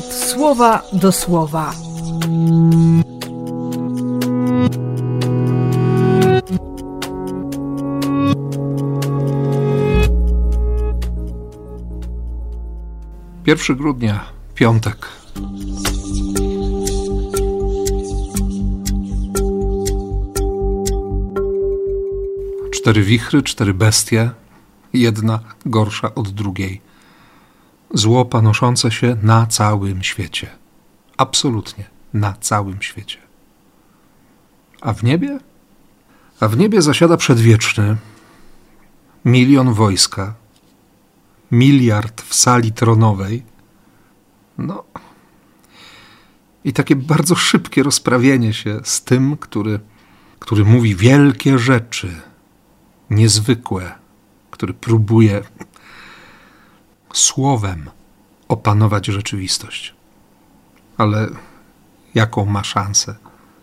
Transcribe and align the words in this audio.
słowa 0.00 0.82
do 0.92 1.12
słowa. 1.12 1.74
Pierwszy 13.44 13.74
grudnia, 13.74 14.24
piątek. 14.54 15.08
Cztery 22.72 23.02
wichry, 23.02 23.42
cztery 23.42 23.74
bestie, 23.74 24.30
jedna 24.92 25.40
gorsza 25.66 26.14
od 26.14 26.28
drugiej. 26.28 26.91
Zło 27.94 28.24
panoszące 28.24 28.90
się 28.90 29.16
na 29.22 29.46
całym 29.46 30.02
świecie. 30.02 30.50
Absolutnie 31.16 31.84
na 32.12 32.32
całym 32.32 32.82
świecie. 32.82 33.18
A 34.80 34.92
w 34.92 35.04
niebie? 35.04 35.38
A 36.40 36.48
w 36.48 36.58
niebie 36.58 36.82
zasiada 36.82 37.16
przedwieczny 37.16 37.96
milion 39.24 39.72
wojska, 39.72 40.34
miliard 41.50 42.22
w 42.22 42.34
sali 42.34 42.72
tronowej. 42.72 43.42
No. 44.58 44.84
I 46.64 46.72
takie 46.72 46.96
bardzo 46.96 47.34
szybkie 47.34 47.82
rozprawienie 47.82 48.52
się 48.52 48.80
z 48.84 49.04
tym, 49.04 49.36
który, 49.36 49.80
który 50.38 50.64
mówi 50.64 50.96
wielkie 50.96 51.58
rzeczy, 51.58 52.20
niezwykłe, 53.10 53.92
który 54.50 54.74
próbuje 54.74 55.42
słowem 57.12 57.90
opanować 58.48 59.06
rzeczywistość. 59.06 59.94
Ale 60.98 61.28
jaką 62.14 62.44
ma 62.44 62.64
szansę 62.64 63.14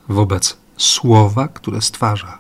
wobec 0.08 0.58
słowa, 0.78 1.47
które 1.47 1.81
stwarza? 1.81 2.38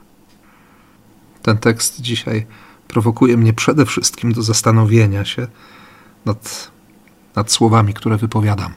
Ten 1.41 1.57
tekst 1.57 2.01
dzisiaj 2.01 2.45
prowokuje 2.87 3.37
mnie 3.37 3.53
przede 3.53 3.85
wszystkim 3.85 4.33
do 4.33 4.41
zastanowienia 4.41 5.25
się 5.25 5.47
nad, 6.25 6.71
nad 7.35 7.51
słowami, 7.51 7.93
które 7.93 8.17
wypowiadam. 8.17 8.73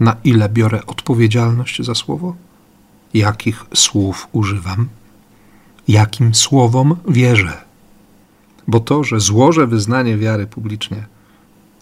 Na 0.00 0.16
ile 0.24 0.48
biorę 0.48 0.86
odpowiedzialność 0.86 1.82
za 1.82 1.94
słowo? 1.94 2.36
Jakich 3.14 3.64
słów 3.74 4.28
używam? 4.32 4.88
Jakim 5.88 6.34
słowom 6.34 6.96
wierzę? 7.08 7.64
Bo 8.68 8.80
to, 8.80 9.04
że 9.04 9.20
złożę 9.20 9.66
wyznanie 9.66 10.16
wiary 10.16 10.46
publicznie, 10.46 11.06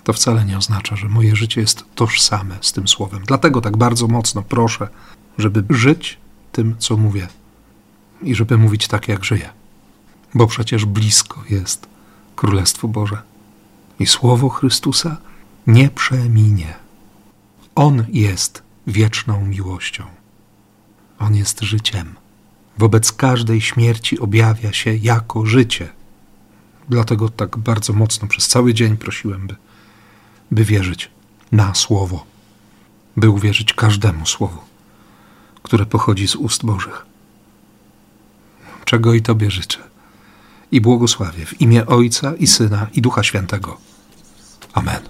to 0.09 0.12
wcale 0.12 0.45
nie 0.45 0.59
oznacza, 0.59 0.97
że 0.97 1.09
moje 1.09 1.37
życie 1.37 1.61
jest 1.61 1.84
tożsame 1.95 2.59
z 2.61 2.73
tym 2.73 2.89
słowem. 2.89 3.23
Dlatego 3.27 3.61
tak 3.61 3.77
bardzo 3.77 4.09
mocno 4.09 4.42
proszę, 4.42 4.89
żeby 5.39 5.65
żyć 5.70 6.19
tym, 6.53 6.75
co 6.78 6.97
mówię 6.97 7.28
i 8.23 8.34
żeby 8.34 8.59
mówić 8.59 8.89
tak, 8.89 9.09
jak 9.09 9.25
żyję 9.25 9.50
bo 10.34 10.47
przecież 10.47 10.84
blisko 10.84 11.42
jest 11.50 11.87
Królestwo 12.37 12.89
Boże. 12.89 13.23
I 14.00 14.06
słowo 14.06 14.48
Chrystusa 14.48 15.17
nie 15.67 15.91
przeminie. 15.91 16.75
On 17.75 18.05
jest 18.12 18.62
wieczną 18.87 19.45
miłością. 19.47 20.05
On 21.19 21.34
jest 21.34 21.61
życiem. 21.61 22.15
Wobec 22.78 23.12
każdej 23.12 23.61
śmierci 23.61 24.19
objawia 24.19 24.72
się 24.72 24.95
jako 24.95 25.47
życie. 25.47 25.89
Dlatego 26.89 27.28
tak 27.28 27.59
bardzo 27.59 27.93
mocno 27.93 28.28
przez 28.28 28.48
cały 28.48 28.75
dzień 28.75 28.97
prosiłem, 28.97 29.47
by, 29.47 29.56
by 30.51 30.65
wierzyć 30.65 31.11
na 31.53 31.75
słowo, 31.75 32.27
by 33.17 33.31
uwierzyć 33.31 33.72
każdemu 33.72 34.27
słowu, 34.27 34.59
które 35.62 35.87
pochodzi 35.87 36.28
z 36.28 36.37
ust 36.37 36.65
Bożych. 36.65 37.06
Czego 38.84 39.15
i 39.15 39.22
Tobie 39.22 39.50
życzę 39.50 39.78
i 40.72 40.81
błogosławię 40.81 41.47
w 41.47 41.61
imię 41.61 41.87
Ojca 41.87 42.34
i 42.34 42.47
Syna 42.47 42.87
i 42.95 43.03
Ducha 43.03 43.22
Świętego. 43.22 43.78
Amen. 44.72 45.08